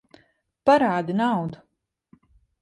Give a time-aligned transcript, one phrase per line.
[0.69, 1.61] Parādi naudu!